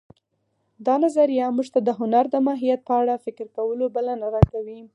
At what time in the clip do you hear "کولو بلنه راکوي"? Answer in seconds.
3.57-4.79